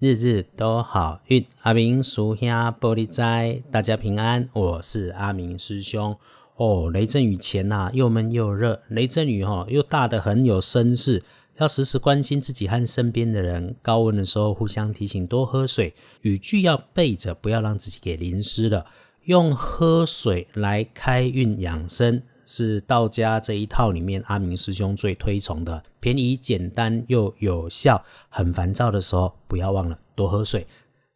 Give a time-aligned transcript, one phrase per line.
[0.00, 1.44] 日日都好运。
[1.60, 2.48] 阿明叔兄
[2.80, 4.48] 玻璃斋，大家平安。
[4.54, 6.16] 我是阿明师兄。
[6.56, 11.22] 哦，雷阵雨前呐，又闷又热，雷阵雨哈又大的很有声势，
[11.58, 13.76] 要时时关心自己和身边的人。
[13.82, 15.92] 高温的时候互相提醒，多喝水。
[16.22, 18.86] 雨具要备着，不要让自己给淋湿了。
[19.24, 22.22] 用喝水来开运养生。
[22.50, 28.04] 是道家这一套里面，阿明师兄最推崇的，便宜、简单又有效。
[28.28, 30.66] 很烦躁的时候，不要忘了多喝水。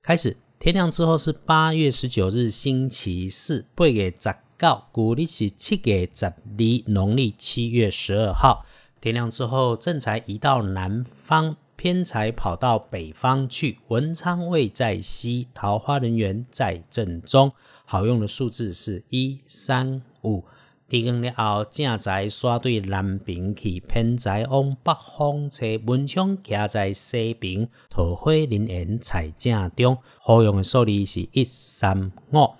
[0.00, 6.34] 开始，天亮之后是八月十九日星期四，八月十九，古历是七月十二，
[6.86, 8.64] 农历七月十二号。
[9.00, 13.80] 天亮之后，正财移到南方，偏财跑到北方去。
[13.88, 17.50] 文昌位在西，桃花人缘在正中。
[17.84, 20.44] 好用的数字是一、三、五。
[21.02, 29.98] 天光了后，正在刷对南边去，偏在往北方车门窗徛在西边，桃花林园在正中。
[30.18, 32.50] 好用的数字是一三五。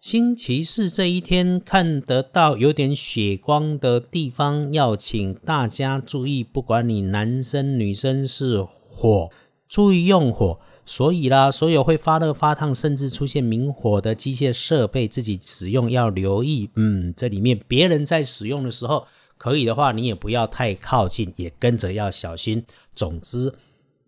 [0.00, 9.30] 星期四这一天看得到有点血光的地方，要请大家注意，不管你男生女生是火，
[9.66, 10.60] 注意用火。
[10.86, 16.68] 所以啦，所有会发热、发烫，甚至出现明火的机械设备，自己使用要留意。
[16.74, 19.06] 嗯，这里面别人在使用的时候，
[19.38, 22.64] 可以的话，你也不要太靠近，也跟着要小心。
[22.94, 23.54] 总之，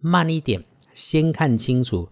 [0.01, 2.11] 慢一点，先看清楚，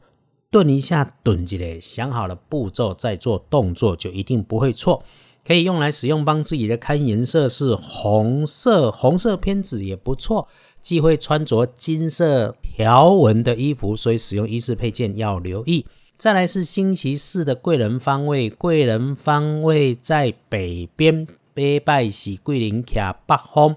[0.50, 5.04] 顿一下，顿起来，想好了步骤再做动作，就一定不会错。
[5.46, 10.48] 可以用来使用，帮自己的看颜色是红色，红色偏紫也不错。
[10.84, 15.86] 忌讳穿着金色条纹的衣服，所以使用衣饰配件要留意。
[16.18, 23.74] 再来是星期四的贵人方位，贵人方位在北边，北拜喜桂林卡北方。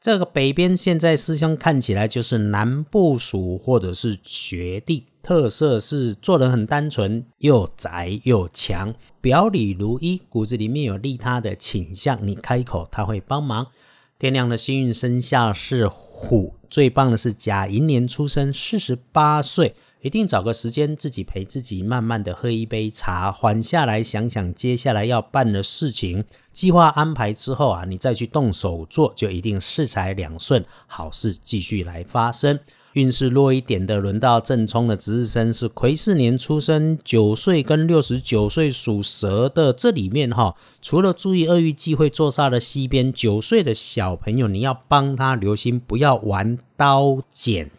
[0.00, 12.18] 这个北边现在师兄看起来就是南部属或者是学弟，特色是做人很单纯，又宅又强，表里如一，骨子里面有利他的倾向。
[12.26, 13.66] 你开口他会帮忙。
[14.18, 15.90] 天亮的幸运生肖是。
[16.18, 32.58] 虎最棒的是甲寅年出生，四十八岁，一定找个时间自己陪自己，慢慢的喝一杯茶，缓下来想想接下来要办的事情，计划安排之后啊，你再去动手做，就一定事财两顺，好事继续来发生。
[32.96, 39.70] 运势弱一点的，轮到正冲的值日生是癸巳年出生，九岁跟六十九岁属蛇的。
[39.70, 47.70] 这里面哈，除了注意厄运忌讳坐煞的西边，九岁的小朋友你要帮他留心，不要玩刀剪。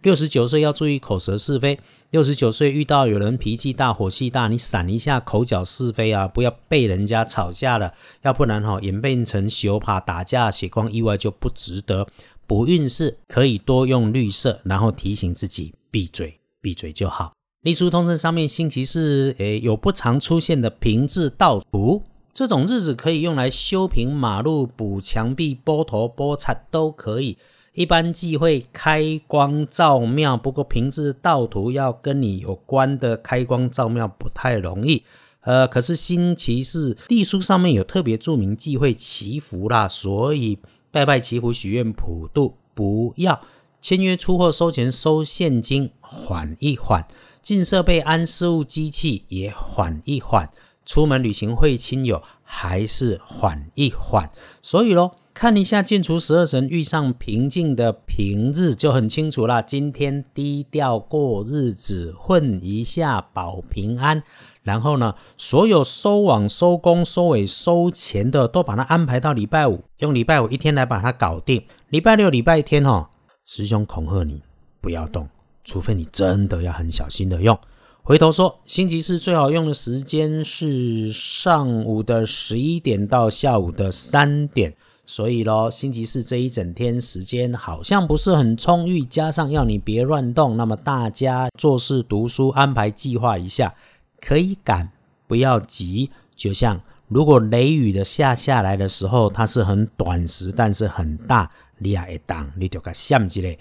[0.00, 1.78] 六十九岁要注意口舌是非。
[2.08, 12.06] 六十九岁遇到有人脾气大、火气大，你闪一下，口角是非啊，不要被人家吵架了，要不然哈演变成小怕打架、血光意外就不值得。
[12.52, 17.32] 补运势可以多用绿色，然后提醒自己闭嘴，闭嘴就好。
[17.62, 22.02] 隶书通证上面星期四，诶，有不常出现的平字倒图，
[22.34, 27.38] 这种日子可以用来修平马路、补墙壁、拨头、拨擦都可以。
[27.72, 35.02] 一般忌讳开光照庙，不过平字倒图要跟你有关的开光照庙不太容易。
[35.40, 40.58] 呃，可是星期四隶书上面有特别注明忌讳祈福啦，所以。
[40.92, 43.40] 拜拜祈福许愿普渡，不要
[43.80, 47.02] 签约出货收钱收现金，缓一缓；
[47.40, 50.46] 进设备安事务机器也缓一缓；
[50.84, 54.30] 出门旅行会亲友还是缓一缓。
[54.60, 59.62] 所以喽，看一下建除十二神遇上平静的平日就很清楚啦。
[59.62, 64.22] 今天低调过日子，混一下保平安。
[64.62, 71.64] 然后呢，所有收网、收工、收尾、收钱的，都把它安排到礼拜五，用礼拜五一天来把它搞定。
[71.88, 73.10] 礼拜六、礼拜天哈，
[73.44, 74.40] 师兄恐吓你
[74.80, 75.28] 不要动，
[75.64, 77.58] 除非你真的要很小心的用。
[78.04, 84.72] 回头说，星期四最好用的时间是上午的十一点到下午的三点。
[85.14, 93.74] 所以咯，星期四这一整天时间好像不是很充裕，加上要你别乱动，那么大家做事、读书安排计划一下。
[94.22, 94.90] 可以赶，
[95.26, 96.10] 不要急。
[96.34, 103.58] 就像如果雷雨的下下来的时候，它是很短时，但是很大，你也会挡，你就该想起来。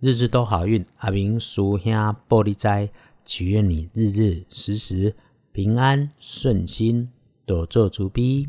[0.00, 1.92] 日日都好运，阿明叔兄
[2.26, 2.88] 玻璃斋，
[3.26, 5.14] 祈愿你日日时时
[5.52, 7.10] 平安顺心，
[7.44, 8.48] 多做主逼。